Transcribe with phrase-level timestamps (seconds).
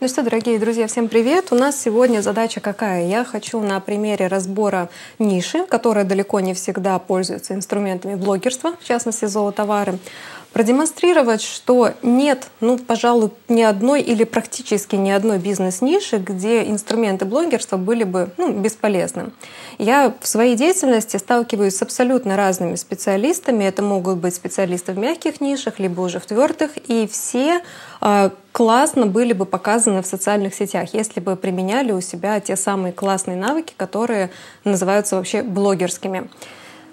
[0.00, 1.52] Ну что, дорогие друзья, всем привет!
[1.52, 3.06] У нас сегодня задача какая?
[3.06, 4.88] Я хочу на примере разбора
[5.18, 9.98] ниши, которая далеко не всегда пользуется инструментами блогерства, в частности зоотовары,
[10.52, 17.76] продемонстрировать, что нет, ну, пожалуй, ни одной или практически ни одной бизнес-ниши, где инструменты блогерства
[17.76, 19.30] были бы ну, бесполезны.
[19.78, 23.64] Я в своей деятельности сталкиваюсь с абсолютно разными специалистами.
[23.64, 27.62] Это могут быть специалисты в мягких нишах, либо уже в твердых, и все
[28.00, 32.92] э, классно были бы показаны в социальных сетях, если бы применяли у себя те самые
[32.92, 34.30] классные навыки, которые
[34.64, 36.28] называются вообще блогерскими.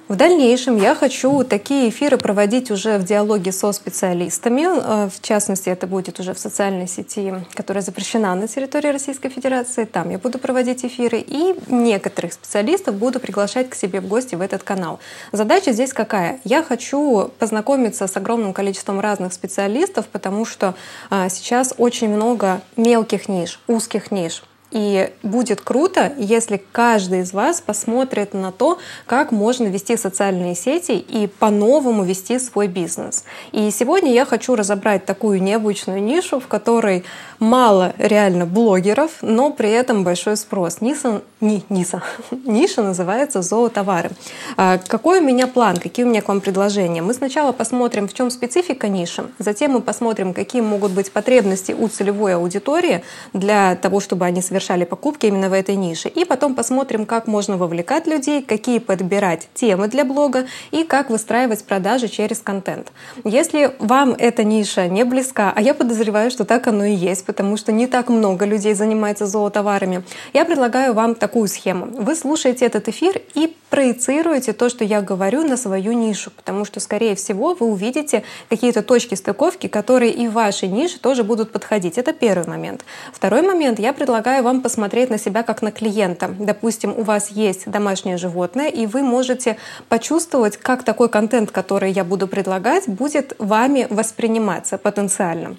[0.08, 4.62] В дальнейшем я хочу такие эфиры проводить уже в диалоге со специалистами.
[4.62, 9.84] Э, в частности, это будет уже в социальной сети, которая запрещена на территории Российской Федерации.
[9.84, 11.20] Там я буду проводить эфиры.
[11.20, 15.02] И некоторых специалистов буду приглашать к себе в гости в этот канал.
[15.34, 16.40] Задача здесь какая?
[16.46, 20.74] Я хочу познакомиться с огромным количеством разных специалистов, потому что
[21.12, 24.42] э, сейчас очень много мелких ниш, узких ниш.
[24.72, 30.92] И будет круто, если каждый из вас посмотрит на то, как можно вести социальные сети
[30.92, 33.24] и по-новому вести свой бизнес.
[33.54, 37.06] И сегодня я хочу разобрать такую необычную нишу, в которой
[37.40, 40.82] мало реально блогеров, но при этом большой спрос.
[40.82, 42.04] Ниса, не, Ниса,
[42.46, 44.10] ниша называется зоотовары.
[44.58, 47.02] А какой у меня план, какие у меня к вам предложения?
[47.02, 51.88] Мы сначала посмотрим, в чем специфика ниши, затем мы посмотрим, какие могут быть потребности у
[51.88, 56.10] целевой аудитории для того, чтобы они совершали совершали покупки именно в этой нише.
[56.10, 61.64] И потом посмотрим, как можно вовлекать людей, какие подбирать темы для блога и как выстраивать
[61.64, 62.92] продажи через контент.
[63.24, 67.56] Если вам эта ниша не близка, а я подозреваю, что так оно и есть, потому
[67.58, 71.86] что не так много людей занимается зоотоварами, я предлагаю вам такую схему.
[71.92, 76.80] Вы слушаете этот эфир и проецируете то, что я говорю, на свою нишу, потому что,
[76.80, 81.98] скорее всего, вы увидите какие-то точки стыковки, которые и вашей нише тоже будут подходить.
[81.98, 82.86] Это первый момент.
[83.14, 83.80] Второй момент.
[83.80, 86.34] Я предлагаю вам посмотреть на себя как на клиента.
[86.40, 89.58] Допустим, у вас есть домашнее животное, и вы можете
[89.90, 95.58] почувствовать, как такой контент, который я буду предлагать, будет вами восприниматься потенциально.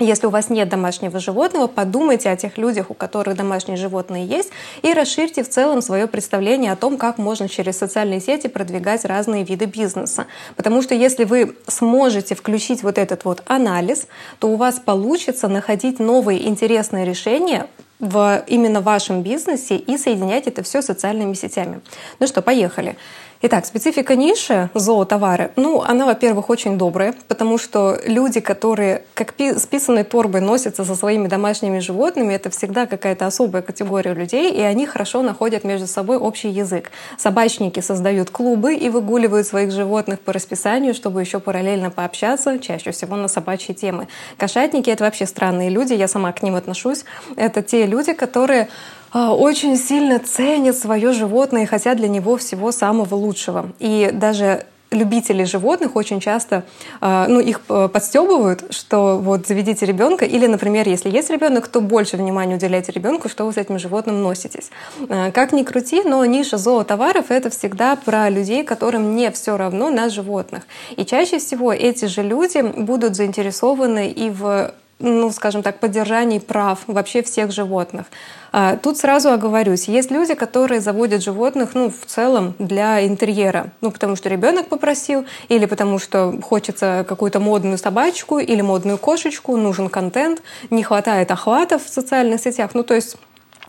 [0.00, 4.50] Если у вас нет домашнего животного, подумайте о тех людях, у которых домашние животные есть,
[4.82, 9.42] и расширьте в целом свое представление о том, как можно через социальные сети продвигать разные
[9.42, 10.26] виды бизнеса.
[10.54, 14.06] Потому что если вы сможете включить вот этот вот анализ,
[14.38, 17.66] то у вас получится находить новые интересные решения
[18.00, 21.80] в именно вашем бизнесе и соединять это все социальными сетями.
[22.20, 22.96] Ну что, поехали.
[23.40, 29.64] Итак, специфика ниши зоотовары, ну, она, во-первых, очень добрая, потому что люди, которые как с
[29.64, 34.86] писаной торбой носятся со своими домашними животными, это всегда какая-то особая категория людей, и они
[34.86, 36.90] хорошо находят между собой общий язык.
[37.16, 43.14] Собачники создают клубы и выгуливают своих животных по расписанию, чтобы еще параллельно пообщаться, чаще всего
[43.14, 44.08] на собачьи темы.
[44.36, 47.04] Кошатники— это вообще странные люди, я сама к ним отношусь.
[47.36, 48.68] Это те люди, которые
[49.12, 53.72] очень сильно ценят свое животное и хотят для него всего самого лучшего.
[53.78, 56.64] И даже любители животных очень часто,
[57.00, 61.80] а, ну, их э, подстебывают, что вот заведите ребенка, или, например, если есть ребенок, то
[61.80, 64.70] больше внимания уделяйте ребенку, что вы с этим животным носитесь.
[65.08, 69.90] А, как ни крути, но ниша зоотоваров— это всегда про людей, которым не все равно
[69.90, 70.62] на животных.
[70.96, 76.80] И чаще всего эти же люди будут заинтересованы и в ну, скажем так, поддержании прав
[76.86, 78.06] вообще всех животных.
[78.50, 83.90] А, тут сразу оговорюсь, есть люди, которые заводят животных, ну, в целом для интерьера, ну,
[83.90, 89.88] потому что ребенок попросил, или потому что хочется какую-то модную собачку или модную кошечку, нужен
[89.88, 93.16] контент, не хватает охватов в социальных сетях, ну, то есть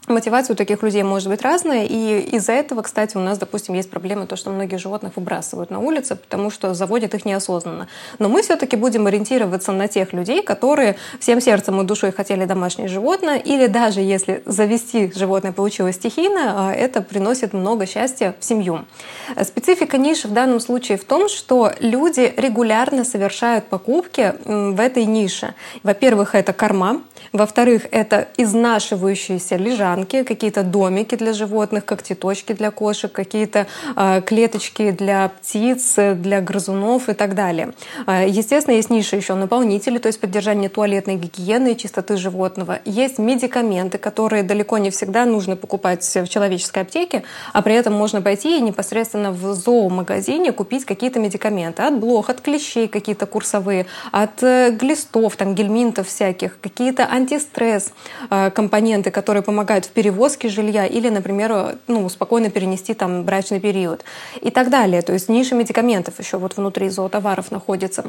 [0.10, 3.92] Мотивация у таких людей может быть разная, и из-за этого, кстати, у нас, допустим, есть
[3.92, 7.88] проблема то, что многие животных выбрасывают на улице, потому что заводят их неосознанно.
[8.18, 12.88] Но мы все-таки будем ориентироваться на тех людей, которые всем сердцем и душой хотели домашнее
[12.88, 18.86] животное, или даже если завести животное получилось стихийно, а, это приносит много счастья в семью.
[19.44, 25.54] Специфика ниши в данном случае в том, что люди регулярно совершают покупки в этой нише.
[25.84, 27.04] Во-первых, это корма,
[27.34, 35.30] во-вторых, это изнашивающиеся лежанки, какие-то домики для животных, когтеточки для кошек, какие-то э, клеточки для
[35.30, 37.74] птиц, для грызунов и так далее.
[38.08, 42.80] Э, естественно, есть ниша еще наполнители, то есть поддержание туалетной гигиены и чистоты животного.
[42.86, 47.24] Есть медикаменты, которые далеко не всегда нужно покупать в человеческой аптеке,
[47.54, 52.42] а при этом можно пойти и непосредственно в зоомагазине купить какие-то медикаменты от блох, от
[52.42, 57.92] клещей какие-то курсовые, от э, глистов, там гельминтов всяких, какие-то антистресс
[58.30, 64.04] э, компоненты, которые помогают в перевозке жилья или, например, ну, спокойно перенести там брачный период
[64.42, 65.02] и так далее.
[65.02, 68.06] То есть ниша медикаментов еще вот внутри зоотоваров находится.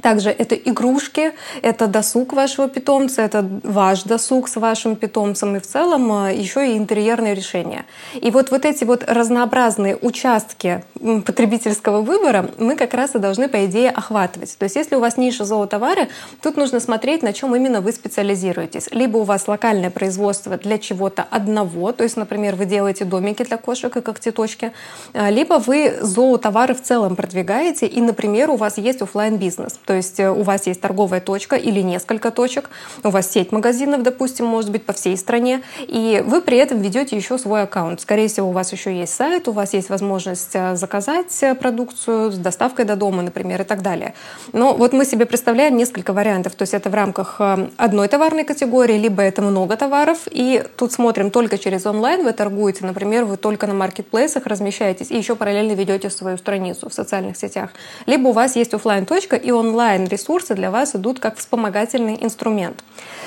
[0.00, 5.66] Также это игрушки, это досуг вашего питомца, это ваш досуг с вашим питомцем и в
[5.66, 7.84] целом э, еще и интерьерные решения.
[8.14, 10.82] И вот, вот эти вот разнообразные участки
[11.26, 14.56] потребительского выбора мы как раз и должны, по идее, охватывать.
[14.56, 16.08] То есть если у вас ниша зоотовары,
[16.40, 18.88] тут нужно смотреть, на чем именно вы специализируетесь.
[18.92, 23.58] Либо у вас локальное производство для чего-то одного, то есть, например, вы делаете домики для
[23.58, 24.72] кошек и когтеточки,
[25.12, 29.94] э, либо вы зоотовары в целом продвигаете, и, например, у вас есть офлайн бизнес то
[29.94, 32.70] есть э, у вас есть торговая точка или несколько точек,
[33.02, 37.16] у вас сеть магазинов, допустим, может быть, по всей стране, и вы при этом ведете
[37.16, 38.00] еще свой аккаунт.
[38.00, 42.32] Скорее всего, у вас еще есть сайт, у вас есть возможность э, заказать э, продукцию
[42.32, 44.14] с доставкой до дома, например, и так далее.
[44.52, 47.40] Но вот мы себе представляем несколько вариантов, то есть это в рамках
[47.76, 52.86] одной товарной категории, либо это много товаров, и тут смотрим только через онлайн, вы торгуете,
[52.86, 57.70] например, вы только на маркетплейсах размещаетесь и еще параллельно ведете свою страницу в социальных сетях.
[58.06, 62.84] Либо у вас есть офлайн точка и онлайн онлайн-ресурсы для вас идут как вспомогательный инструмент.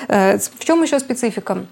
[0.08, 1.66] Э, в чем еще специфика?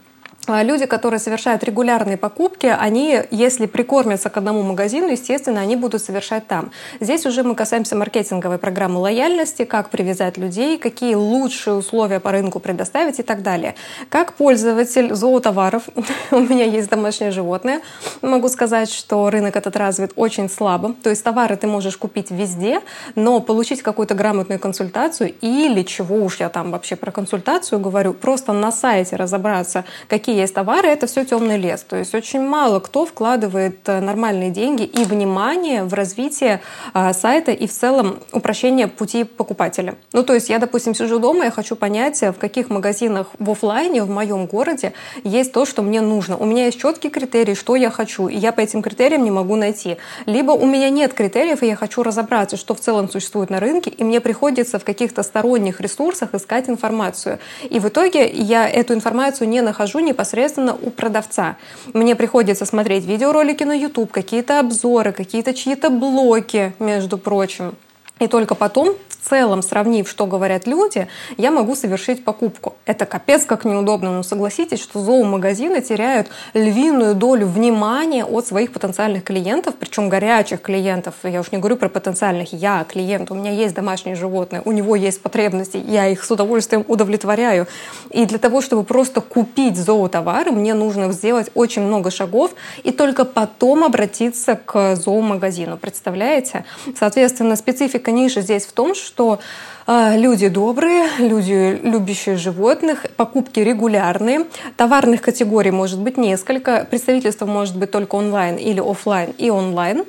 [0.47, 6.03] А люди, которые совершают регулярные покупки, они, если прикормятся к одному магазину, естественно, они будут
[6.03, 6.71] совершать там.
[7.01, 12.61] Здесь уже мы касаемся маркетинговой программы лояльности, как привязать людей, какие лучшие условия по рынку
[12.61, 13.75] предоставить и так далее.
[14.11, 15.85] Как пользователь зоотоваров,
[16.31, 17.81] у меня есть домашнее животное,
[18.21, 20.95] могу сказать, что рынок этот развит очень слабо.
[21.03, 22.81] То есть товары ты можешь купить везде,
[23.15, 28.53] но получить какую-то грамотную консультацию или чего уж я там вообще про консультацию говорю, просто
[28.53, 31.83] на сайте разобраться, какие есть товары, это все темный лес.
[31.83, 36.61] То есть очень мало кто вкладывает э, нормальные деньги и внимание в развитие
[36.93, 39.97] а, сайта и в целом упрощение пути покупателя.
[40.13, 44.03] Ну, то есть я, допустим, сижу дома, я хочу понять, в каких магазинах в офлайне
[44.03, 44.93] в моем городе
[45.25, 46.37] есть то, что мне нужно.
[46.37, 49.57] У меня есть четкий критерий, что я хочу, и я по этим критериям не могу
[49.57, 49.97] найти.
[50.27, 53.91] Либо у меня нет критериев, и я хочу разобраться, что в целом существует на рынке,
[53.91, 57.39] и мне приходится в каких-то сторонних ресурсах искать информацию.
[57.69, 61.57] И в итоге я эту информацию не нахожу непосредственно непосредственно у продавца.
[61.93, 67.75] Мне приходится смотреть видеоролики на YouTube, какие-то обзоры, какие-то чьи-то блоки, между прочим.
[68.21, 72.75] И только потом в целом, сравнив, что говорят люди, я могу совершить покупку.
[72.85, 79.25] Это капец как неудобно, но согласитесь, что зоомагазины теряют львиную долю внимания от своих потенциальных
[79.25, 81.15] клиентов, причем горячих клиентов.
[81.25, 82.53] Я уж не говорю про потенциальных.
[82.53, 86.85] Я клиент, у меня есть домашние животные, у него есть потребности, я их с удовольствием
[86.87, 87.67] удовлетворяю.
[88.11, 92.53] И для того, чтобы просто купить зоотовары, мне нужно сделать очень много шагов
[92.85, 95.79] и только потом обратиться к зоомагазину.
[95.79, 96.65] Представляете?
[96.97, 99.41] Соответственно, специфика ниши здесь в том, что
[99.87, 104.47] а, люди добрые, люди, любящие животных, покупки регулярные,
[104.77, 110.05] товарных категорий может быть несколько, представительство может быть только онлайн или офлайн и онлайн.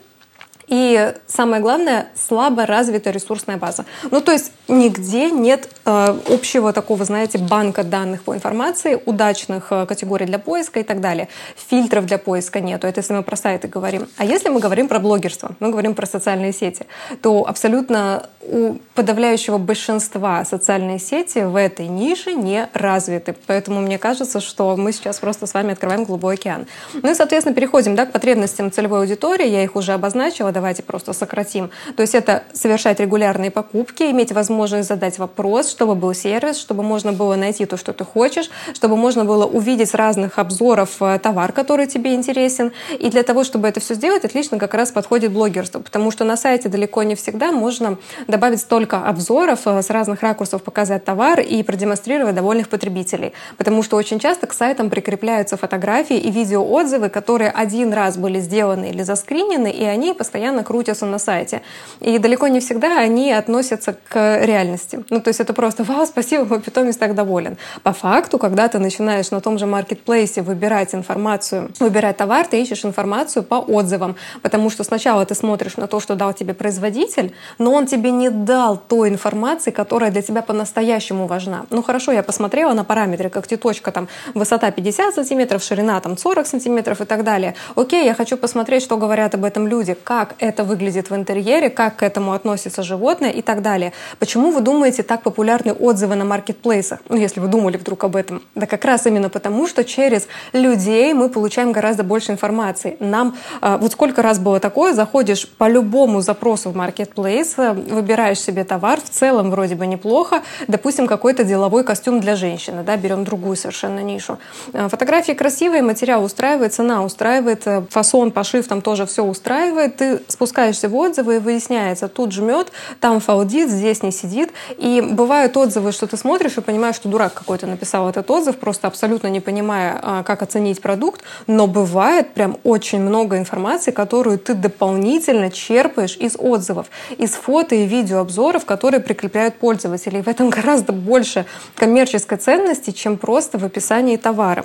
[0.67, 3.85] И самое главное, слабо развита ресурсная база.
[4.09, 9.85] Ну, то есть нигде нет э, общего такого, знаете, банка данных по информации, удачных э,
[9.85, 11.27] категорий для поиска и так далее.
[11.69, 14.07] Фильтров для поиска нету, это если мы про сайты говорим.
[14.17, 16.85] А если мы говорим про блогерство, мы говорим про социальные сети,
[17.21, 23.35] то абсолютно у подавляющего большинства социальные сети в этой нише не развиты.
[23.47, 26.67] Поэтому мне кажется, что мы сейчас просто с вами открываем глубокий океан.
[26.93, 29.47] Ну и, соответственно, переходим да, к потребностям целевой аудитории.
[29.47, 31.69] Я их уже обозначила, давайте просто сократим.
[31.95, 37.11] То есть это совершать регулярные покупки, иметь возможность задать вопрос, чтобы был сервис, чтобы можно
[37.11, 41.51] было найти то, что ты хочешь, чтобы можно было увидеть с разных обзоров э, товар,
[41.51, 42.71] который тебе интересен.
[42.97, 46.37] И для того, чтобы это все сделать, отлично как раз подходит блогерство, потому что на
[46.37, 47.97] сайте далеко не всегда можно
[48.27, 53.33] добавить столько обзоров, э, с разных ракурсов показать товар и продемонстрировать довольных потребителей.
[53.57, 58.89] Потому что очень часто к сайтам прикрепляются фотографии и видеоотзывы, которые один раз были сделаны
[58.91, 61.61] или заскринены, и они постоянно крутятся на сайте.
[61.99, 65.03] И далеко не всегда они относятся к реальности.
[65.09, 67.57] Ну, то есть это просто «Вау, спасибо, мой питомец так доволен».
[67.83, 72.85] По факту, когда ты начинаешь на том же маркетплейсе выбирать информацию, выбирать товар, ты ищешь
[72.85, 77.73] информацию по отзывам, потому что сначала ты смотришь на то, что дал тебе производитель, но
[77.73, 81.65] он тебе не дал той информации, которая для тебя по-настоящему важна.
[81.69, 86.47] Ну хорошо, я посмотрела на параметры, как теточка, там высота 50 сантиметров, ширина там 40
[86.47, 87.55] сантиметров и так далее.
[87.75, 91.97] Окей, я хочу посмотреть, что говорят об этом люди, как это выглядит в интерьере, как
[91.97, 93.93] к этому относится животное и так далее.
[94.19, 96.99] Почему вы думаете так популярны отзывы на маркетплейсах?
[97.09, 98.41] Ну, если вы думали вдруг об этом.
[98.55, 102.97] Да как раз именно потому, что через людей мы получаем гораздо больше информации.
[102.99, 108.63] Нам а, вот сколько раз было такое, заходишь по любому запросу в маркетплейс, выбираешь себе
[108.63, 113.55] товар, в целом вроде бы неплохо, допустим, какой-то деловой костюм для женщины, да, берем другую
[113.55, 114.37] совершенно нишу.
[114.73, 120.21] Э, фотографии красивые, материал устраивает, цена устраивает, э, фасон, пошив там тоже все устраивает, ты
[120.27, 124.51] спускаешься в отзывы, и выясняется, тут жмет, там фалдит, здесь не сидит.
[124.77, 128.87] И бывают отзывы, что ты смотришь и понимаешь, что дурак какой-то написал этот отзыв, просто
[128.87, 131.21] абсолютно не понимая, а, как оценить продукт.
[131.47, 137.85] Но бывает прям очень много информации, которую ты дополнительно черпаешь из отзывов, из фото и
[137.85, 140.21] видеообзоров, которые прикрепляют пользователи.
[140.21, 144.63] В этом гораздо больше коммерческой ценности, чем просто в описании товара.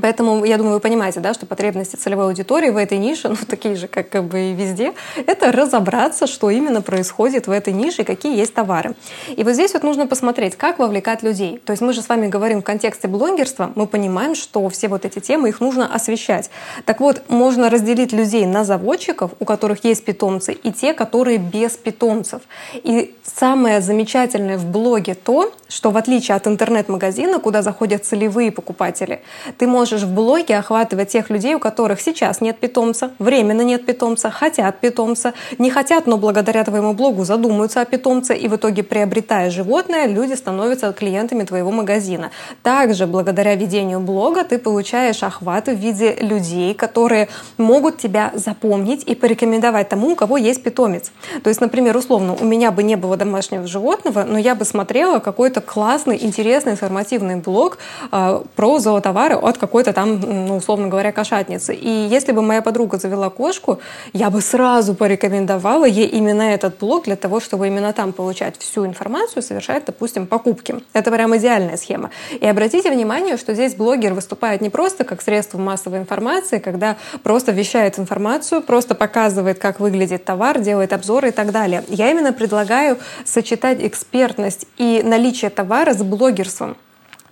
[0.00, 3.76] Поэтому, я думаю, вы понимаете, да, что потребности целевой аудитории в этой нише, ну, такие
[3.76, 4.94] же, как, как бы и везде,
[5.26, 8.94] это разобраться, что именно происходит в этой нише, какие есть товары.
[9.28, 11.60] И вот здесь вот нужно посмотреть, как вовлекать людей.
[11.64, 15.04] То есть мы же с вами говорим в контексте блогерства, мы понимаем, что все вот
[15.04, 16.50] эти темы, их нужно освещать.
[16.86, 21.72] Так вот, можно разделить людей на заводчиков, у которых есть питомцы, и те, которые без
[21.72, 22.42] питомцев.
[22.74, 29.22] И самое замечательное в блоге то, что в отличие от интернет-магазина, куда заходят целевые покупатели,
[29.58, 33.84] ты можешь можешь в блоге охватывать тех людей, у которых сейчас нет питомца, временно нет
[33.84, 38.84] питомца, хотят питомца, не хотят, но благодаря твоему блогу задумаются о питомце, и в итоге,
[38.84, 42.30] приобретая животное, люди становятся клиентами твоего магазина.
[42.62, 49.16] Также благодаря ведению блога ты получаешь охват в виде людей, которые могут тебя запомнить и
[49.16, 51.10] порекомендовать тому, у кого есть питомец.
[51.42, 55.18] То есть, например, условно, у меня бы не было домашнего животного, но я бы смотрела
[55.18, 57.78] какой-то классный, интересный, информативный блог
[58.12, 61.74] э, про зоотовары от какого какой-то там, ну, условно говоря, кошатницы.
[61.74, 63.80] И если бы моя подруга завела кошку,
[64.12, 68.84] я бы сразу порекомендовала ей именно этот блог для того, чтобы именно там получать всю
[68.84, 70.74] информацию, совершать, допустим, покупки.
[70.92, 72.10] Это прям идеальная схема.
[72.38, 77.52] И обратите внимание, что здесь блогер выступает не просто как средство массовой информации, когда просто
[77.52, 81.82] вещает информацию, просто показывает, как выглядит товар, делает обзоры и так далее.
[81.88, 86.76] Я именно предлагаю сочетать экспертность и наличие товара с блогерством.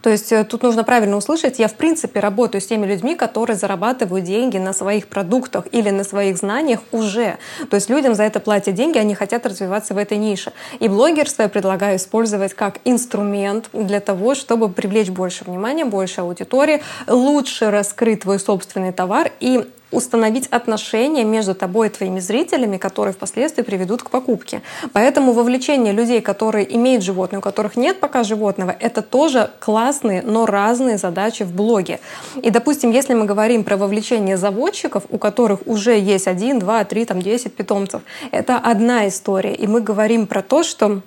[0.02, 3.56] То есть э, тут нужно правильно услышать, я в принципе работаю с теми людьми, которые
[3.56, 7.38] зарабатывают деньги на своих продуктах или на своих знаниях уже.
[7.68, 10.52] То есть людям за это платят деньги, они хотят развиваться в этой нише.
[10.78, 16.82] И блогерство я предлагаю использовать как инструмент для того, чтобы привлечь больше внимания, больше аудитории,
[17.06, 23.62] лучше раскрыть твой собственный товар и установить отношения между тобой и твоими зрителями, которые впоследствии
[23.62, 24.62] приведут к покупке.
[24.92, 30.46] Поэтому вовлечение людей, которые имеют животное, у которых нет пока животного, это тоже классные, но
[30.46, 32.00] разные задачи в блоге.
[32.42, 37.04] И, допустим, если мы говорим про вовлечение заводчиков, у которых уже есть один, два, три,
[37.04, 39.54] там, десять питомцев, это одна история.
[39.54, 41.00] И мы говорим про то, что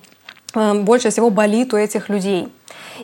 [0.55, 2.49] э, больше всего болит у этих людей.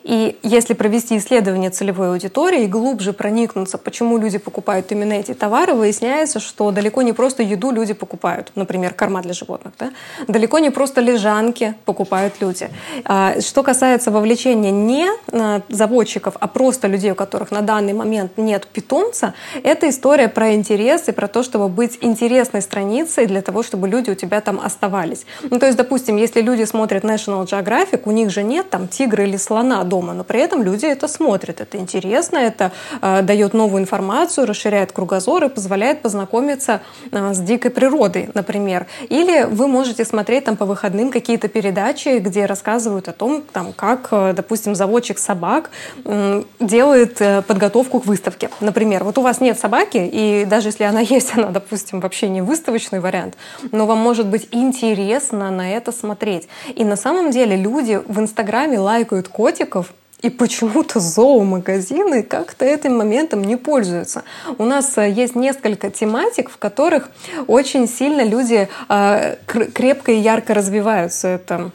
[0.02, 5.74] И если провести исследование целевой аудитории и глубже проникнуться, почему люди покупают именно эти товары,
[5.74, 9.90] выясняется, что далеко не просто еду люди покупают, например, корма для животных, да?
[10.28, 12.68] далеко не просто лежанки покупают люди.
[13.04, 18.32] А, что касается вовлечения не а, заводчиков, а просто людей, у которых на данный момент
[18.36, 23.62] нет питомца, это история про интерес и про то, чтобы быть интересной страницей для того,
[23.62, 25.26] чтобы люди у тебя там оставались.
[25.42, 29.24] Ну, то есть, допустим, если люди смотрят National Geographic, у них же нет там тигра
[29.24, 31.60] или слона дома, но при этом люди это смотрят.
[31.60, 37.70] Это интересно, это э, дает новую информацию, расширяет кругозор и позволяет познакомиться э, с дикой
[37.70, 38.86] природой, например.
[39.08, 44.08] Или вы можете смотреть там по выходным какие-то передачи, где рассказывают о том, там, как,
[44.10, 45.70] э, допустим, заводчик собак
[46.04, 48.50] э, делает э, подготовку к выставке.
[48.60, 52.42] Например, вот у вас нет собаки, и даже если она есть, она, допустим, вообще не
[52.42, 53.34] выставочный вариант,
[53.72, 56.48] но вам может быть интересно на это смотреть.
[56.74, 63.42] И на самом деле люди в Инстаграме лайкают котиков, и почему-то зоомагазины как-то этим моментом
[63.42, 64.22] не пользуются.
[64.58, 67.08] У нас э, есть несколько тематик, в которых
[67.46, 71.28] очень сильно люди э, крепко и ярко развиваются.
[71.28, 71.70] Это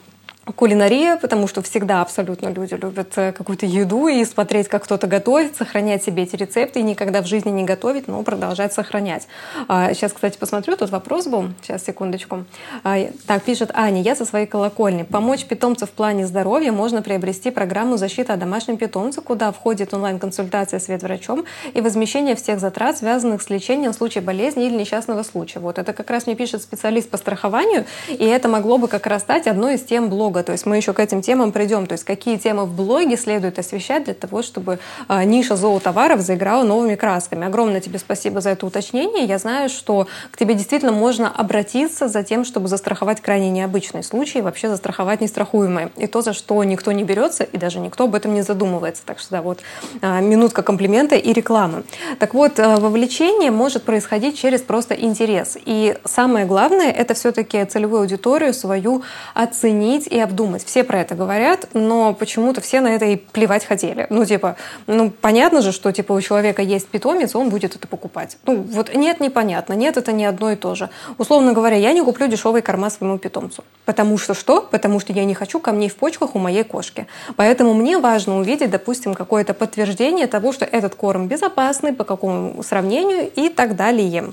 [0.54, 5.56] кулинария, потому что всегда абсолютно люди любят э, какую-то еду и смотреть, как кто-то готовит,
[5.56, 9.26] сохранять себе эти рецепты и никогда в жизни не готовить, но продолжать сохранять.
[9.68, 11.46] Сейчас, кстати, посмотрю, тут вопрос был.
[11.62, 12.44] Сейчас, секундочку.
[12.84, 15.02] А, так, пишет Аня, я со своей колокольни.
[15.02, 20.78] Помочь питомцу в плане здоровья можно приобрести программу защиты о домашнем питомце, куда входит онлайн-консультация
[20.78, 25.60] с ветврачом и возмещение всех затрат, связанных с лечением в случае болезни или несчастного случая.
[25.60, 29.22] Вот это как раз мне пишет специалист по страхованию, и это могло бы как раз
[29.22, 30.42] стать одной из тем блога блога.
[30.42, 31.86] То есть мы еще к этим темам придем.
[31.86, 34.78] То есть какие темы в блоге следует освещать для того, чтобы
[35.08, 37.46] а, ниша зоотоваров заиграла новыми красками.
[37.46, 39.24] Огромное тебе спасибо за это уточнение.
[39.24, 44.40] Я знаю, что к тебе действительно можно обратиться за тем, чтобы застраховать крайне необычные случаи,
[44.40, 45.90] вообще застраховать нестрахуемые.
[45.96, 49.02] И то, за что никто не берется, и даже никто об этом не задумывается.
[49.04, 49.60] Так что да, вот
[50.02, 51.82] а, минутка комплимента и рекламы.
[52.18, 55.56] Так вот, а, вовлечение может происходить через просто интерес.
[55.64, 59.02] И самое главное— это все-таки целевую аудиторию свою
[59.34, 60.64] оценить и обдумать.
[60.64, 64.06] Все про это говорят, но почему-то все на это и плевать хотели.
[64.10, 64.56] Ну, типа,
[64.86, 68.36] ну, понятно же, что, типа, у человека есть питомец, он будет это покупать.
[68.44, 69.72] Ну, вот нет, непонятно.
[69.72, 70.90] Нет, это не одно и то же.
[71.18, 73.64] Условно говоря, я не куплю дешевый корма своему питомцу.
[73.84, 74.60] Потому что что?
[74.60, 77.06] Потому что я не хочу камней в почках у моей кошки.
[77.36, 83.30] Поэтому мне важно увидеть, допустим, какое-то подтверждение того, что этот корм безопасный, по какому сравнению
[83.34, 84.32] и так далее.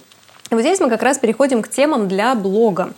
[0.52, 2.94] Вот здесь мы как раз переходим к темам для блога.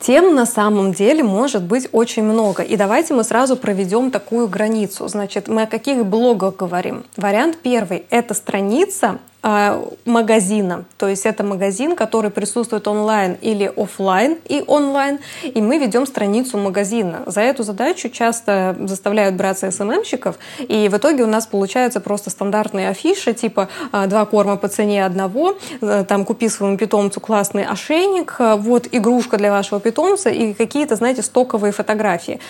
[0.00, 2.62] Тем на самом деле может быть очень много.
[2.62, 5.06] И давайте мы сразу проведем такую границу.
[5.08, 7.04] Значит, мы о каких блогах говорим?
[7.18, 10.84] Вариант первый— это страница, магазина.
[10.98, 16.58] То есть это магазин, который присутствует онлайн или офлайн и онлайн, и мы ведем страницу
[16.58, 17.22] магазина.
[17.26, 22.90] За эту задачу часто заставляют браться СММщиков, и в итоге у нас получаются просто стандартные
[22.90, 28.36] афиши, типа а, два корма по цене одного, э, там купи своему питомцу классный ошейник,
[28.38, 32.40] э, вот игрушка для вашего питомца и какие-то, знаете, стоковые фотографии.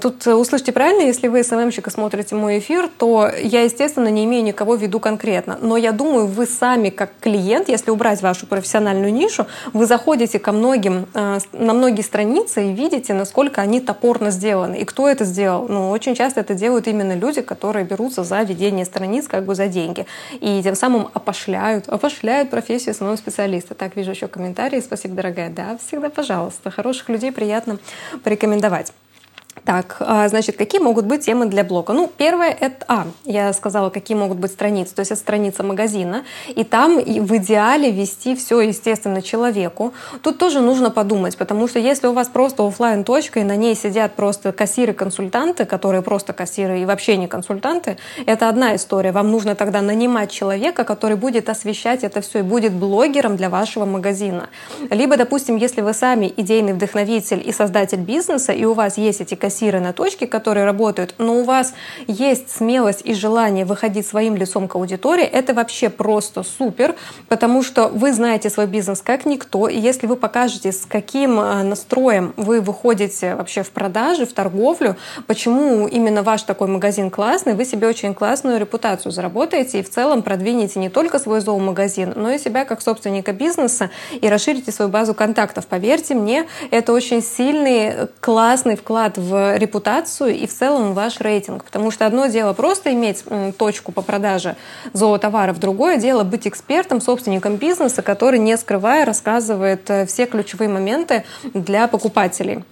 [0.00, 4.44] Тут э, услышьте правильно, если вы СММщика смотрите мой эфир, то я, естественно, не имею
[4.44, 9.12] никого в виду конкретно, но я думаю, вы сами как клиент, если убрать вашу профессиональную
[9.12, 14.76] нишу, вы заходите ко многим, э, на многие страницы и видите, насколько они топорно сделаны.
[14.76, 15.66] И кто это сделал?
[15.68, 19.66] Ну, очень часто это делают именно люди, которые берутся за ведение страниц как бы за
[19.68, 20.06] деньги.
[20.40, 23.74] И тем самым опошляют, опошляют профессию самого специалиста.
[23.74, 24.80] Так, вижу еще комментарии.
[24.80, 25.50] Спасибо, дорогая.
[25.50, 26.70] Да, всегда пожалуйста.
[26.70, 27.78] Хороших людей приятно
[28.22, 28.92] порекомендовать.
[29.64, 31.92] Так, а, значит, какие могут быть темы для блога?
[31.92, 36.24] Ну, первое это, а, я сказала, какие могут быть страницы, то есть это страница магазина,
[36.48, 39.92] и там в идеале вести все, естественно, человеку.
[40.22, 43.74] Тут тоже нужно подумать, потому что если у вас просто офлайн точка и на ней
[43.74, 49.12] сидят просто кассиры-консультанты, которые просто кассиры и вообще не консультанты, это одна история.
[49.12, 53.84] Вам нужно тогда нанимать человека, который будет освещать это все и будет блогером для вашего
[53.84, 54.48] магазина.
[54.90, 59.34] Либо, допустим, если вы сами идейный вдохновитель и создатель бизнеса, и у вас есть эти
[59.48, 61.72] кассиры на точке, которые работают, но у вас
[62.06, 66.94] есть смелость и желание выходить своим лицом к аудитории, это вообще просто супер,
[67.28, 71.62] потому что вы знаете свой бизнес как никто, и если вы покажете, с каким э,
[71.62, 77.64] настроем вы выходите вообще в продажи, в торговлю, почему именно ваш такой магазин классный, вы
[77.64, 82.38] себе очень классную репутацию заработаете и в целом продвинете не только свой зоомагазин, но и
[82.38, 83.88] себя как собственника бизнеса
[84.20, 85.66] и расширите свою базу контактов.
[85.66, 91.64] Поверьте мне, это очень сильный, классный вклад в репутацию и в целом ваш рейтинг.
[91.64, 93.24] Потому что одно дело просто иметь
[93.58, 94.56] точку по продаже
[94.92, 101.24] зоотоваров, другое дело быть экспертом, собственником бизнеса, который, не скрывая, рассказывает э, все ключевые моменты
[101.54, 102.64] для покупателей.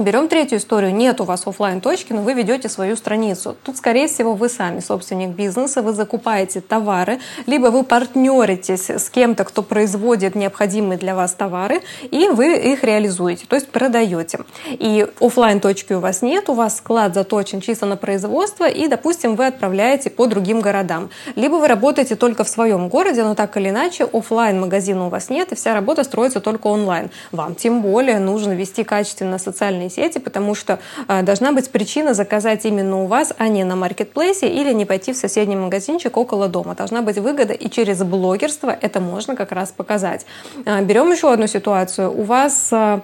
[0.00, 0.94] Берем третью историю.
[0.94, 3.54] Нет у вас офлайн точки, но вы ведете свою страницу.
[3.62, 9.44] Тут, скорее всего, вы сами собственник бизнеса, вы закупаете товары, либо вы партнеритесь с кем-то,
[9.44, 14.38] кто производит необходимые для вас товары, и вы их реализуете, то есть продаете.
[14.70, 19.36] И офлайн точки у вас нет, у вас склад заточен чисто на производство, и, допустим,
[19.36, 21.10] вы отправляете по другим городам.
[21.36, 25.28] Либо вы работаете только в своем городе, но так или иначе офлайн магазина у вас
[25.28, 27.10] нет, и вся работа строится только онлайн.
[27.32, 32.64] Вам тем более нужно вести качественно социальные сети, потому что э, должна быть причина заказать
[32.64, 36.74] именно у вас, а не на маркетплейсе или не пойти в соседний магазинчик около дома.
[36.74, 40.26] Должна быть выгода, и через блогерство это можно как раз показать.
[40.64, 42.10] Э, берем еще одну ситуацию.
[42.10, 43.00] У вас э,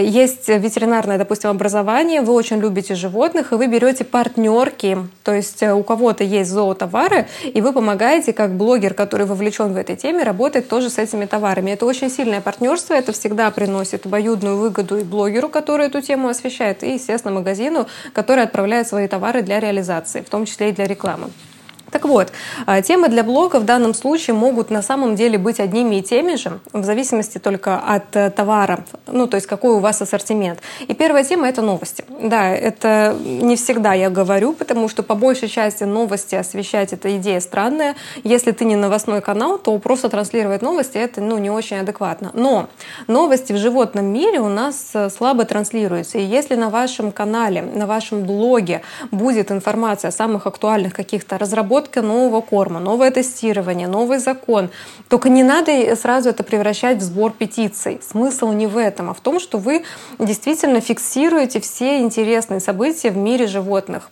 [0.00, 5.82] есть ветеринарное, допустим, образование, вы очень любите животных, и вы берете партнерки, то есть у
[5.82, 10.88] кого-то есть зоотовары, и вы помогаете, как блогер, который вовлечен в этой теме, работать тоже
[10.88, 11.72] с этими товарами.
[11.72, 16.82] Это очень сильное партнерство, это всегда приносит обоюдную выгоду и блогеру, который эту тему освещает,
[16.82, 21.30] и, естественно, магазину, который отправляет свои товары для реализации, в том числе и для рекламы.
[21.92, 22.32] Так вот,
[22.64, 26.36] а, темы для блога в данном случае могут на самом деле быть одними и теми
[26.36, 30.60] же, в зависимости только от э, товара, ну, то есть какой у вас ассортимент.
[30.88, 32.02] И первая тема— это новости.
[32.08, 37.40] Да, это не всегда я говорю, потому что по большей части новости освещать— это идея
[37.40, 37.94] странная.
[38.24, 42.30] Если ты не новостной канал, то просто транслировать новости— это, ну, не очень адекватно.
[42.32, 42.70] Но
[43.06, 46.16] новости в животном мире у нас э, слабо транслируются.
[46.16, 51.81] И если на вашем канале, на вашем блоге будет информация о самых актуальных каких-то разработках,
[51.82, 54.70] разработка нового корма, новое тестирование, новый закон.
[55.08, 58.00] Только не надо сразу это превращать в сбор петиций.
[58.02, 59.82] Смысл не в этом, а в том, что вы
[60.18, 64.10] действительно фиксируете все интересные события в мире животных.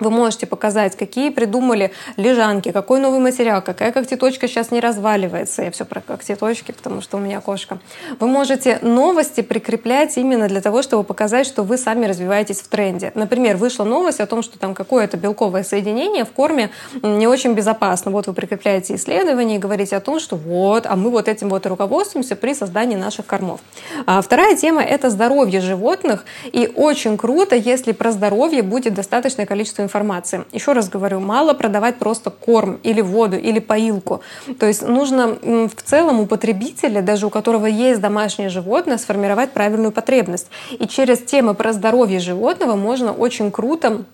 [0.00, 5.62] Вы можете показать, какие придумали лежанки, какой новый материал, какая когтеточка сейчас не разваливается.
[5.62, 7.78] Я все про когтеточки, потому что у меня кошка.
[8.20, 13.12] Вы можете новости прикреплять именно для того, чтобы показать, что вы сами развиваетесь в тренде.
[13.14, 16.70] Например, вышла новость о том, что там какое-то белковое соединение в корме
[17.02, 18.10] не очень безопасно.
[18.10, 21.66] Вот вы прикрепляете исследование и говорите о том, что вот, а мы вот этим вот
[21.66, 23.60] руководствуемся при создании наших кормов.
[24.06, 26.24] А вторая тема– это здоровье животных.
[26.52, 30.44] И очень круто, если про здоровье будет достаточное количество информации.
[30.52, 34.20] Еще раз говорю, мало продавать просто корм или воду или поилку.
[34.58, 39.92] То есть нужно в целом у потребителя, даже у которого есть домашнее животное, сформировать правильную
[39.92, 40.48] потребность.
[40.78, 44.04] И через темы про здоровье животного можно очень круто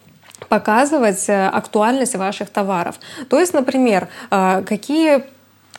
[0.48, 2.96] показывать э, актуальность ваших товаров.
[3.28, 5.24] То есть, например, э, какие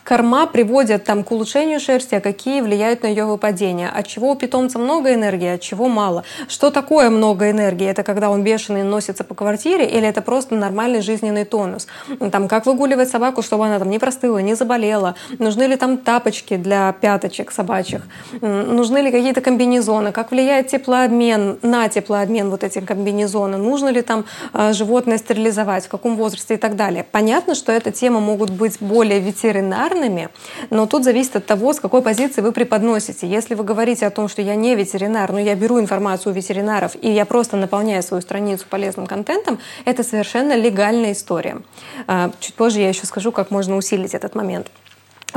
[0.06, 3.88] корма приводят там, к улучшению шерсти, а какие влияют на ее выпадение.
[3.88, 6.22] От чего у питомца много энергии, от чего мало.
[6.48, 7.86] Что такое много энергии?
[7.86, 11.88] Это когда он бешеный носится по квартире или это просто нормальный жизненный тонус?
[12.30, 15.16] Там, как выгуливать собаку, чтобы она там не простыла, не заболела?
[15.38, 18.02] Нужны ли там тапочки для пяточек собачьих?
[18.40, 20.12] Нужны ли какие-то комбинезоны?
[20.12, 23.60] Как влияет теплообмен на теплообмен вот этих комбинезонов?
[23.60, 25.86] Нужно ли там э, животное стерилизовать?
[25.86, 27.04] В каком возрасте и так далее?
[27.10, 30.28] Понятно, что эта тема могут быть более ветеринарные, ветеринарными,
[30.70, 33.26] но тут зависит от того, с какой позиции вы преподносите.
[33.26, 36.96] Если вы говорите о том, что я не ветеринар, но я беру информацию у ветеринаров
[37.00, 41.58] и я просто наполняю свою страницу полезным контентом, это совершенно легальная история.
[42.06, 44.68] А, чуть позже я еще скажу, как можно усилить этот момент.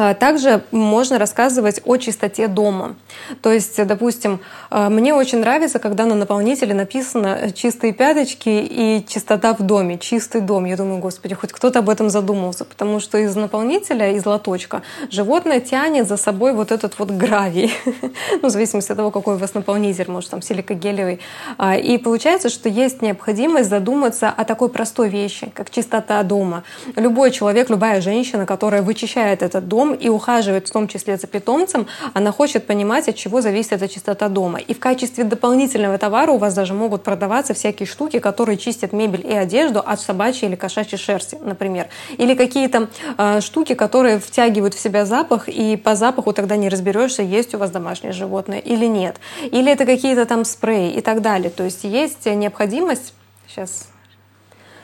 [0.02, 2.96] А, также можно рассказывать о чистоте дома.
[3.42, 9.54] То есть, допустим, а, мне очень нравится, когда на наполнителе написано «чистые пяточки» и «чистота
[9.54, 10.64] в доме», «чистый дом».
[10.64, 15.60] Я думаю, господи, хоть кто-то об этом задумался, потому что из наполнителя, из лоточка, животное
[15.60, 17.74] тянет за собой вот этот вот гравий,
[18.42, 21.20] ну, в зависимости от того, какой у вас наполнитель, может, там силикогелевый.
[21.58, 26.64] А, и получается, что есть необходимость задуматься о такой простой вещи, как чистота дома.
[26.96, 31.28] Любой человек, любая женщина, которая вычищает этот дом, дом и ухаживает в том числе за
[31.28, 34.60] питомцем, она хочет понимать, от чего зависит эта чистота дома.
[34.60, 39.26] И в качестве дополнительного товара у вас даже могут продаваться всякие штуки, которые чистят мебель
[39.26, 41.88] и одежду от собачьей или кошачьей шерсти, например.
[42.18, 47.24] Или какие-то э, штуки, которые втягивают в себя запах, и по запаху тогда не разберешься,
[47.24, 49.18] есть у вас домашнее животное или нет.
[49.52, 51.50] Или это какие-то там спреи и так далее.
[51.50, 53.14] То есть есть необходимость...
[53.48, 53.88] Сейчас,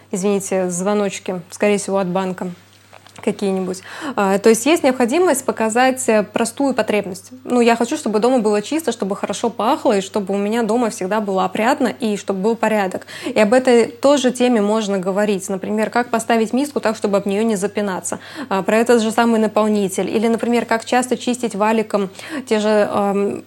[0.09, 2.49] извините, звоночки, скорее всего, от банка
[3.21, 3.81] какие-нибудь.
[4.15, 7.31] А, то есть есть необходимость показать э, простую потребность.
[7.43, 10.89] Ну, я хочу, чтобы дома было чисто, чтобы хорошо пахло, и чтобы у меня дома
[10.89, 13.07] всегда было опрятно, и чтобы был порядок.
[13.25, 15.47] И об этой тоже теме можно говорить.
[15.49, 18.19] Например, как поставить миску так, чтобы об нее не запинаться.
[18.49, 20.09] А, про этот же самый наполнитель.
[20.09, 22.09] Или, например, как часто чистить валиком
[22.47, 23.43] те же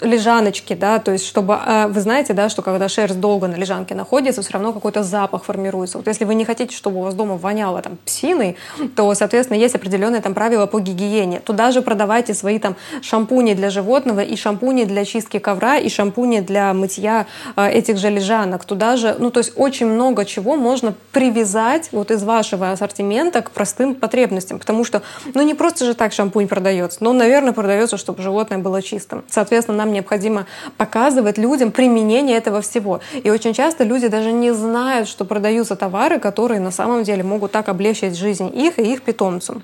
[0.00, 3.94] лежаночки, да, то есть чтобы, а, вы знаете, да, что когда шерсть долго на лежанке
[3.94, 5.98] находится, все равно какой-то запах формируется.
[5.98, 8.56] Вот если вы не хотите, чтобы у вас дома воняло там псиной,
[8.94, 11.40] то, соответственно, есть определенные там правила по гигиене.
[11.40, 16.40] Туда же продавайте свои там шампуни для животного и шампуни для чистки ковра и шампуни
[16.40, 18.64] для мытья э, этих же лежанок.
[18.64, 23.50] Туда же, ну то есть очень много чего можно привязать вот из вашего ассортимента к
[23.50, 25.02] простым потребностям, потому что,
[25.34, 29.24] ну не просто же так шампунь продается, но, наверное, продается, чтобы животное было чистым.
[29.28, 33.00] Соответственно, нам необходимо показывать людям применение этого всего.
[33.22, 37.52] И очень часто люди даже не знают, что продаются товары, которые на самом деле могут
[37.52, 39.62] так облегчить жизнь их и их питомцам.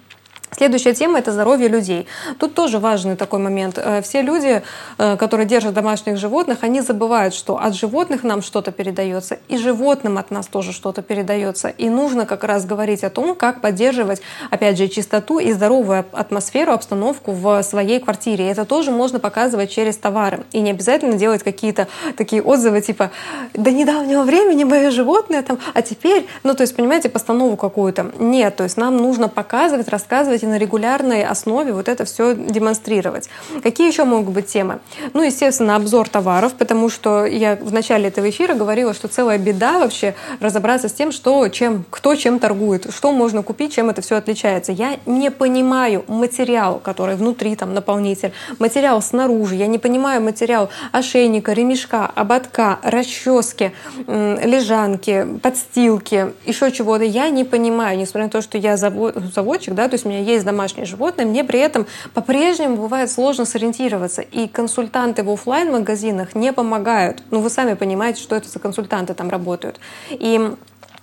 [0.55, 2.07] Следующая тема– это здоровье людей.
[2.39, 3.79] Тут тоже важный такой момент.
[3.79, 4.63] Э, все люди,
[4.99, 10.19] э, которые держат домашних животных, они забывают, что от животных нам что-то передается, и животным
[10.19, 11.69] от нас тоже что-то передается.
[11.69, 16.73] И нужно как раз говорить о том, как поддерживать, опять же, чистоту и здоровую атмосферу,
[16.73, 18.51] обстановку в своей квартире.
[18.51, 20.45] Это тоже можно показывать через товары.
[20.53, 21.89] И не обязательно делать какие-то
[22.19, 23.11] такие отзывы, типа
[23.55, 28.13] «до недавнего времени мое животное там, а теперь…» Ну, то есть, понимаете, постанову какую-то.
[28.19, 33.29] Нет, то есть нам нужно показывать, рассказывать и на регулярной основе вот это все демонстрировать.
[33.63, 34.81] Какие еще могут быть темы?
[35.13, 39.79] Ну, естественно, обзор товаров, потому что я в начале этого эфира говорила, что целая беда
[39.79, 44.17] вообще разобраться с тем, что, чем, кто чем торгует, что можно купить, чем это все
[44.17, 44.73] отличается.
[44.73, 51.53] Я не понимаю материал, который внутри, там, наполнитель, материал снаружи, я не понимаю материал ошейника,
[51.53, 53.73] ремешка, ободка, расчески,
[54.07, 57.05] лежанки, подстилки, еще чего-то.
[57.05, 60.32] Я не понимаю, несмотря на то, что я заводчик, да, то есть у меня есть
[60.33, 64.23] есть домашнее животное, мне при этом по-прежнему бывает сложно сориентироваться.
[64.23, 67.23] И консультанты в офлайн магазинах не помогают.
[67.31, 69.81] Ну, вы сами понимаете, что это за консультанты там работают.
[70.11, 70.55] И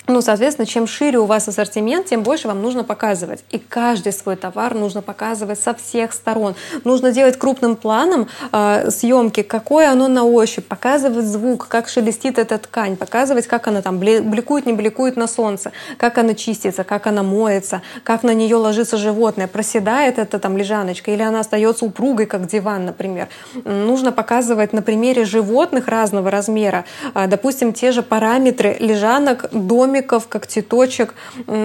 [0.09, 3.43] ну, соответственно, чем шире у вас ассортимент, тем больше вам нужно показывать.
[3.51, 6.55] И каждый свой товар нужно показывать со всех сторон.
[6.83, 12.57] Нужно делать крупным планом э, съемки, какое оно на ощупь, показывать звук, как шелестит эта
[12.57, 17.21] ткань, показывать, как она там бликует, не бликует на солнце, как она чистится, как она
[17.21, 22.47] моется, как на нее ложится животное, проседает эта там лежаночка или она остается упругой, как
[22.47, 23.27] диван, например.
[23.63, 30.27] Нужно показывать на примере животных разного размера, э, допустим, те же параметры лежанок, домик, домиков,
[30.27, 31.13] как цветочек,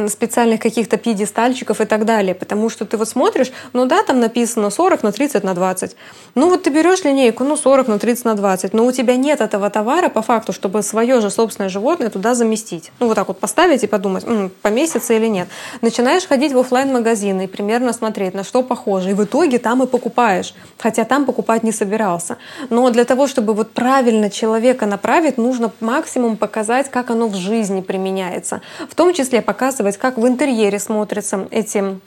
[0.09, 2.35] специальных каких-то пьедестальчиков и так далее.
[2.35, 5.97] Потому что ты вот смотришь, ну да, там написано 40 на 30 на 20.
[6.35, 9.40] Ну вот ты берешь линейку, ну 40 на 30 на 20, но у тебя нет
[9.40, 12.90] этого товара по факту, чтобы свое же собственное животное туда заместить.
[13.01, 15.49] Ну вот так вот поставить и подумать, м-м, поместится или нет.
[15.83, 19.11] Начинаешь ходить в офлайн магазины и примерно смотреть, на что похоже.
[19.11, 20.55] И в итоге там и покупаешь.
[20.79, 22.37] Хотя там покупать не собирался.
[22.70, 27.81] Но для того, чтобы вот правильно человека направить, нужно максимум показать, как оно в жизни
[27.81, 28.61] применяется меняется.
[28.88, 32.00] В том числе показывать, как в интерьере смотрятся эти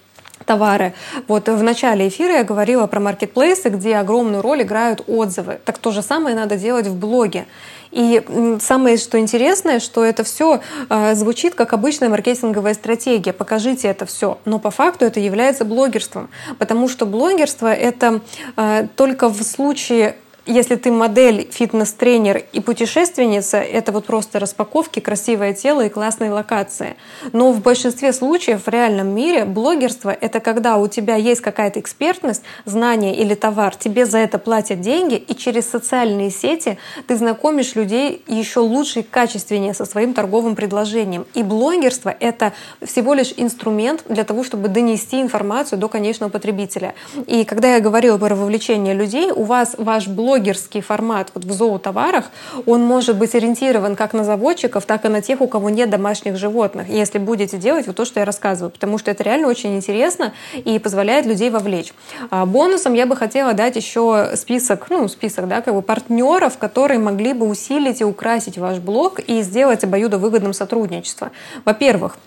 [0.46, 0.94] товары.
[1.28, 5.60] Вот в начале эфира я говорила про маркетплейсы, где огромную роль играют отзывы.
[5.66, 7.46] Так то же самое надо делать в блоге.
[7.92, 8.24] И
[8.62, 13.34] самое, что интересное, что это все э, звучит как обычная маркетинговая стратегия.
[13.34, 14.38] Покажите это все.
[14.46, 16.30] Но по факту это является блогерством.
[16.60, 18.22] Потому что блогерство это
[18.58, 20.16] э, только в случае
[20.48, 26.96] если ты модель, фитнес-тренер и путешественница, это вот просто распаковки, красивое тело и классные локации.
[27.34, 32.44] Но в большинстве случаев в реальном мире блогерство— это когда у тебя есть какая-то экспертность,
[32.66, 38.24] знание или товар, тебе за это платят деньги, и через социальные сети ты знакомишь людей
[38.28, 41.26] еще лучше и качественнее со своим торговым предложением.
[41.34, 46.96] И блогерство— это всего лишь инструмент для того, чтобы донести информацию до конечного потребителя.
[47.26, 51.52] И когда я говорила про вовлечение людей, у вас ваш блог блогерский формат вот в
[51.52, 52.26] зоотоварах,
[52.66, 56.38] он может быть ориентирован как на заводчиков, так и на тех, у кого нет домашних
[56.38, 60.34] животных, если будете делать вот то, что я рассказываю, потому что это реально очень интересно
[60.54, 61.94] и позволяет людей вовлечь.
[62.30, 67.00] А бонусом я бы хотела дать еще список, ну, список, да, как бы партнеров, которые
[67.00, 71.32] могли бы усилить и украсить ваш блог и сделать обоюдовыгодным сотрудничество.
[71.66, 72.18] Во-первых,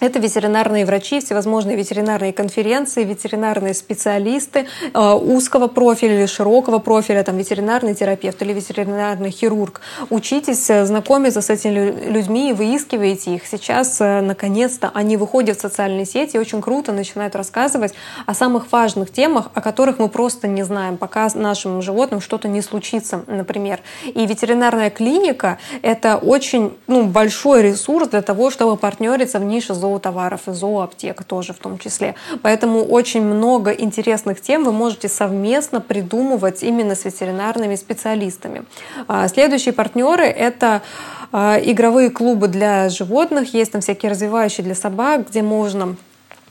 [0.00, 7.36] это ветеринарные врачи, всевозможные ветеринарные конференции, ветеринарные специалисты э, узкого профиля или широкого профиля, там,
[7.36, 9.80] ветеринарный терапевт или ветеринарный хирург.
[10.10, 13.46] Учитесь э, знакомиться с этими людьми и выискивайте их.
[13.46, 17.94] Сейчас, э, наконец-то, они выходят в социальные сети и очень круто начинают рассказывать
[18.26, 22.62] о самых важных темах, о которых мы просто не знаем, пока нашим животным что-то не
[22.62, 23.80] случится, например.
[24.04, 30.48] И ветеринарная клиника— это очень ну, большой ресурс для того, чтобы партнериться в нише зоотоваров
[30.48, 32.14] и зооаптек тоже в том числе.
[32.42, 38.62] Поэтому очень много интересных тем вы можете совместно придумывать именно с ветеринарными специалистами.
[39.08, 40.80] А, следующие партнеры— это
[41.32, 45.96] а, игровые клубы для животных, есть там всякие развивающие для собак, где можно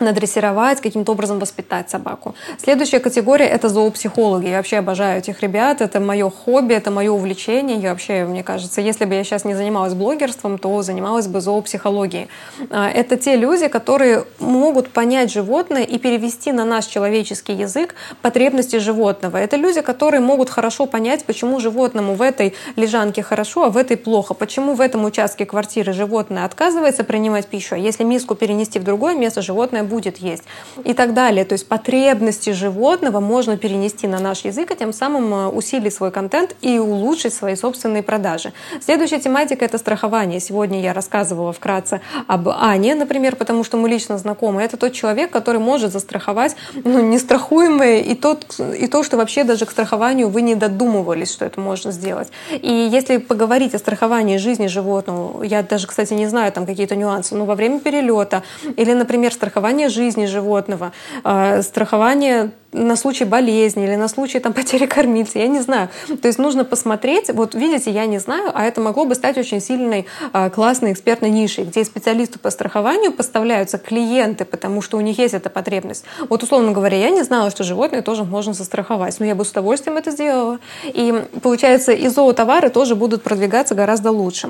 [0.03, 2.35] надрессировать, каким-то образом воспитать собаку.
[2.57, 4.47] Следующая категория— это зоопсихологи.
[4.47, 7.77] Я вообще обожаю этих ребят, это мое хобби, это мое увлечение.
[7.77, 12.27] Я вообще, мне кажется, если бы я сейчас не занималась блогерством, то занималась бы зоопсихологией.
[12.69, 18.77] А, это те люди, которые могут понять животное и перевести на наш человеческий язык потребности
[18.77, 19.37] животного.
[19.37, 23.97] Это люди, которые могут хорошо понять, почему животному в этой лежанке хорошо, а в этой
[23.97, 24.33] плохо.
[24.33, 29.15] Почему в этом участке квартиры животное отказывается принимать пищу, а если миску перенести в другое
[29.15, 30.43] место, животное будет есть
[30.84, 31.45] и так далее.
[31.45, 36.12] То есть потребности животного можно перенести на наш язык, и тем самым э, усилить свой
[36.12, 38.53] контент и улучшить свои собственные продажи.
[38.82, 40.39] Следующая тематика— это страхование.
[40.39, 44.63] Сегодня я рассказывала вкратце об Ане, например, потому что мы лично знакомы.
[44.63, 49.65] Это тот человек, который может застраховать ну, нестрахуемое и, тот, и то, что вообще даже
[49.65, 52.29] к страхованию вы не додумывались, что это можно сделать.
[52.51, 57.36] И если поговорить о страховании жизни животного, я даже, кстати, не знаю там какие-то нюансы,
[57.36, 58.43] но во время перелета
[58.77, 60.91] или, например, страхование страхование жизни животного,
[61.23, 65.89] а, страхование на случай болезни или на случай там, потери кормильца, я не знаю.
[66.21, 69.61] То есть нужно посмотреть, вот видите, я не знаю, а это могло бы стать очень
[69.61, 75.19] сильной, а, классной экспертной нишей, где специалисты по страхованию поставляются клиенты, потому что у них
[75.19, 76.05] есть эта потребность.
[76.29, 79.51] Вот, условно говоря, я не знала, что животные тоже можно застраховать, но я бы с
[79.51, 80.59] удовольствием это сделала.
[80.85, 84.49] И получается, и зоотовары тоже будут продвигаться гораздо лучше.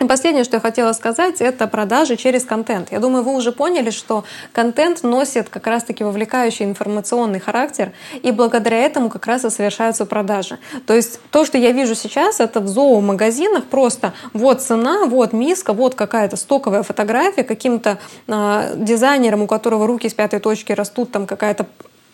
[0.00, 2.90] И последнее, что я хотела сказать, это продажи через контент.
[2.90, 8.78] Я думаю, вы уже поняли, что контент носит как раз-таки вовлекающий информационный характер, и благодаря
[8.78, 10.58] этому как раз и совершаются продажи.
[10.86, 15.74] То есть то, что я вижу сейчас, это в зоомагазинах просто вот цена, вот миска,
[15.74, 21.26] вот какая-то стоковая фотография каким-то э, дизайнером, у которого руки с пятой точки растут, там
[21.26, 21.66] какая-то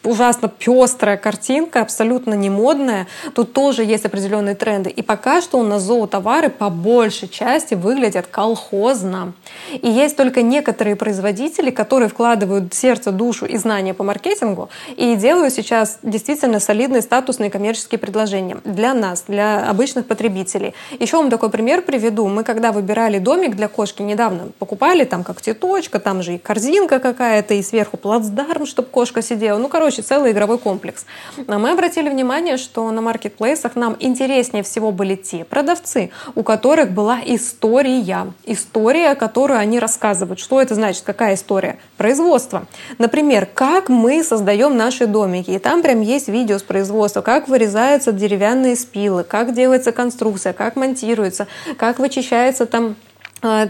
[0.06, 3.06] ужасно пестрая картинка, абсолютно не модная.
[3.34, 4.90] Тут тоже есть определенные тренды.
[4.90, 9.32] И пока что у нас зоотовары по большей части выглядят колхозно.
[9.70, 15.52] И есть только некоторые производители, которые вкладывают сердце, душу и знания по маркетингу и делают
[15.52, 20.74] сейчас действительно солидные статусные коммерческие предложения для нас, для обычных потребителей.
[20.98, 22.28] Еще вам такой пример приведу.
[22.28, 26.98] Мы когда выбирали домик для кошки недавно, покупали там как цветочка, там же и корзинка
[26.98, 29.58] какая-то, и сверху плацдарм, чтобы кошка сидела.
[29.58, 31.06] Ну, короче, целый игровой комплекс.
[31.46, 36.90] А мы обратили внимание, что на маркетплейсах нам интереснее всего были те продавцы, у которых
[36.92, 38.32] была история.
[38.44, 40.38] История, которую они рассказывают.
[40.38, 41.02] Что это значит?
[41.04, 41.78] Какая история?
[41.96, 42.66] Производство.
[42.98, 45.50] Например, как мы создаем наши домики.
[45.50, 50.76] И там прям есть видео с производства, как вырезаются деревянные спилы, как делается конструкция, как
[50.76, 52.96] монтируется, как вычищается там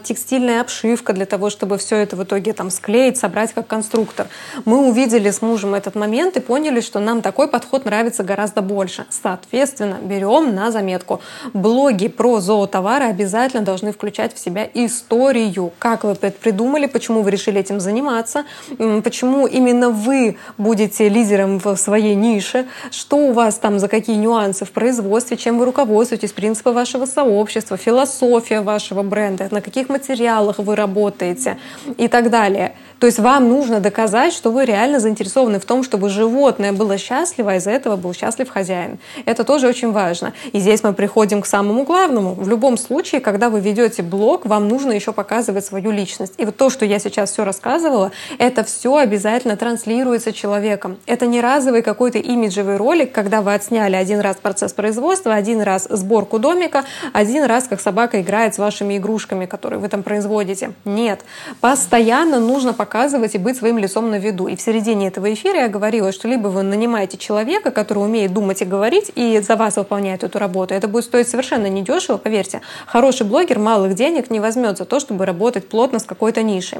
[0.04, 4.28] текстильная обшивка для того, чтобы все это в итоге там склеить, собрать как конструктор.
[4.64, 9.06] Мы увидели с мужем этот момент и поняли, что нам такой подход нравится гораздо больше.
[9.10, 11.20] Соответственно, берем на заметку.
[11.52, 15.72] Блоги про зоотовары обязательно должны включать в себя историю.
[15.78, 18.44] Как вы придумали, почему вы решили этим заниматься,
[18.78, 24.64] почему именно вы будете лидером в своей нише, что у вас там за какие нюансы
[24.64, 30.76] в производстве, чем вы руководствуетесь, принципы вашего сообщества, философия вашего бренда на каких материалах вы
[30.76, 31.56] работаете
[31.96, 32.72] и так далее.
[32.98, 37.52] То есть вам нужно доказать, что вы реально заинтересованы в том, чтобы животное было счастливо,
[37.52, 38.98] а из-за этого был счастлив хозяин.
[39.26, 40.32] Это тоже очень важно.
[40.52, 42.34] И здесь мы приходим к самому главному.
[42.34, 46.32] В любом случае, когда вы ведете блог, вам нужно еще показывать свою личность.
[46.38, 50.96] И вот то, что я сейчас все рассказывала, это все обязательно транслируется человеком.
[51.06, 55.86] Это не разовый какой-то имиджевый ролик, когда вы отсняли один раз процесс производства, один раз
[55.90, 60.72] сборку домика, один раз как собака играет с вашими игрушками, которые вы там производите.
[60.86, 61.20] Нет.
[61.60, 64.46] Постоянно нужно показывать показывать и быть своим лицом на виду.
[64.46, 68.62] И в середине этого эфира я говорила, что либо вы нанимаете человека, который умеет думать
[68.62, 70.72] и говорить, и за вас выполняет эту работу.
[70.72, 72.60] Это будет стоить совершенно недешево, поверьте.
[72.86, 76.78] Хороший блогер малых денег не возьмет за то, чтобы работать плотно с какой-то нишей.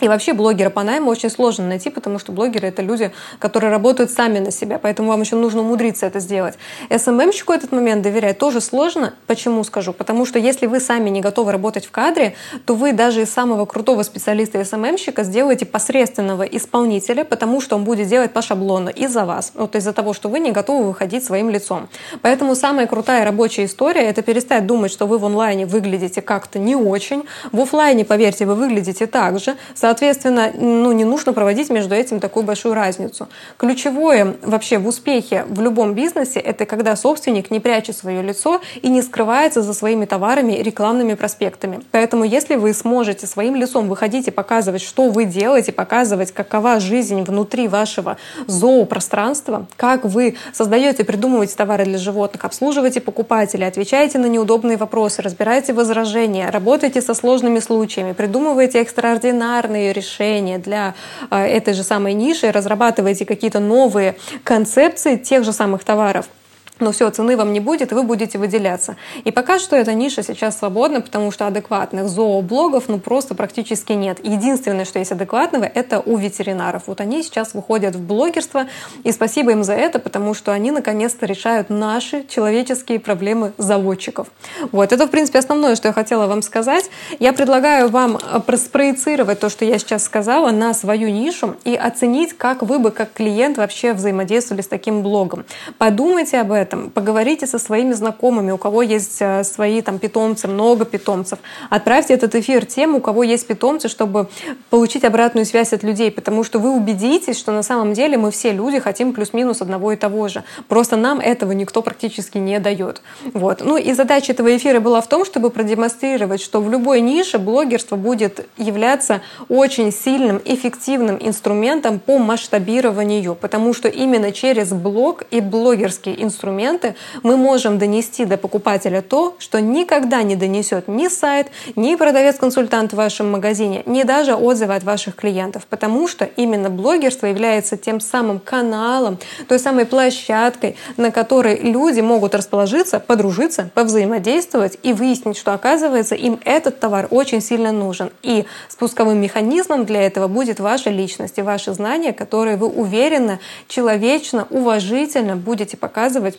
[0.00, 4.10] И вообще блогера по найму очень сложно найти, потому что блогеры— это люди, которые работают
[4.10, 6.54] сами на себя, поэтому вам еще нужно умудриться это сделать.
[6.96, 9.14] СММщику этот момент доверять тоже сложно.
[9.26, 9.92] Почему скажу?
[9.92, 12.34] Потому что если вы сами не готовы работать в кадре,
[12.64, 18.06] то вы даже из самого крутого специалиста СММщика сделаете посредственного исполнителя, потому что он будет
[18.06, 21.88] делать по шаблону из-за вас, вот из-за того, что вы не готовы выходить своим лицом.
[22.22, 26.76] Поэтому самая крутая рабочая история— это перестать думать, что вы в онлайне выглядите как-то не
[26.76, 27.24] очень.
[27.50, 29.56] В офлайне, поверьте, вы выглядите так же.
[29.88, 33.26] Соответственно, ну, не нужно проводить между этим такую большую разницу.
[33.56, 38.90] Ключевое вообще в успехе в любом бизнесе– это когда собственник не прячет свое лицо и
[38.90, 41.80] не скрывается за своими товарами рекламными проспектами.
[41.90, 47.22] Поэтому если вы сможете своим лицом выходить и показывать, что вы делаете, показывать, какова жизнь
[47.22, 54.76] внутри вашего зоопространства, как вы создаете, придумываете товары для животных, обслуживаете покупателей, отвечаете на неудобные
[54.76, 60.94] вопросы, разбираете возражения, работаете со сложными случаями, придумываете экстраординарные инновационные решения для
[61.30, 66.26] а, этой же самой ниши, разрабатываете какие-то новые концепции тех же самых товаров–
[66.80, 68.96] но все, цены вам не будет, и вы будете выделяться.
[69.24, 74.18] И пока что эта ниша сейчас свободна, потому что адекватных зооблогов ну просто практически нет.
[74.22, 76.84] Единственное, что есть адекватного, это у ветеринаров.
[76.86, 78.66] Вот они сейчас выходят в блогерство,
[79.04, 84.28] и спасибо им за это, потому что они наконец-то решают наши человеческие проблемы заводчиков.
[84.72, 86.90] Вот, это, в принципе, основное, что я хотела вам сказать.
[87.18, 92.36] Я предлагаю вам э, спроецировать то, что я сейчас сказала, на свою нишу и оценить,
[92.36, 95.44] как вы бы как клиент вообще взаимодействовали с таким блогом.
[95.78, 100.48] Подумайте об этом, этом, поговорите со своими знакомыми, у кого есть э, свои там питомцы,
[100.48, 101.38] много питомцев.
[101.70, 104.28] Отправьте этот эфир тем, у кого есть питомцы, чтобы
[104.70, 108.52] получить обратную связь от людей, потому что вы убедитесь, что на самом деле мы все
[108.52, 110.44] люди хотим плюс-минус одного и того же.
[110.68, 113.00] Просто нам этого никто практически не дает.
[113.32, 113.62] Вот.
[113.64, 117.96] Ну и задача этого эфира была в том, чтобы продемонстрировать, что в любой нише блогерство
[117.96, 126.22] будет являться очень сильным, эффективным инструментом по масштабированию, потому что именно через блог и блогерские
[126.22, 131.94] инструменты инструменты, мы можем донести до покупателя то, что никогда не донесет ни сайт, ни
[131.94, 137.76] продавец-консультант в вашем магазине, ни даже отзывы от ваших клиентов, потому что именно блогерство является
[137.76, 139.18] тем самым каналом,
[139.48, 146.40] той самой площадкой, на которой люди могут расположиться, подружиться, повзаимодействовать и выяснить, что оказывается им
[146.44, 148.10] этот товар очень сильно нужен.
[148.22, 154.46] И спусковым механизмом для этого будет ваша личность и ваши знания, которые вы уверенно, человечно,
[154.50, 156.38] уважительно будете показывать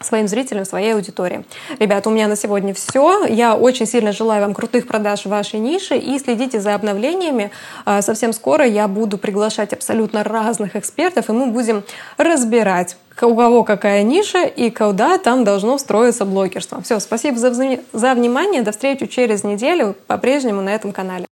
[0.00, 1.44] своим зрителям, своей аудитории.
[1.78, 3.24] Ребята, у меня на сегодня все.
[3.26, 7.50] Я очень сильно желаю вам крутых продаж в вашей нише и следите за обновлениями.
[7.84, 11.84] А, совсем скоро я буду приглашать абсолютно разных экспертов, и мы будем
[12.16, 16.80] разбирать, у кого какая ниша и куда там должно встроиться блогерство.
[16.82, 17.52] Все, спасибо за,
[17.92, 18.62] за внимание.
[18.62, 21.28] До встречи через неделю по-прежнему на этом канале.